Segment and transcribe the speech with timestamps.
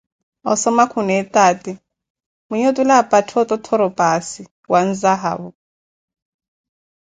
[0.51, 1.73] Osoma khuna etaati,
[2.47, 5.49] mwinyi otule apattha ototthoro paasi wa nzahavo.